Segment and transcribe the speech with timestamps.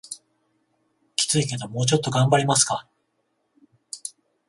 [1.15, 2.87] キツいけどもうちょっと頑張りますか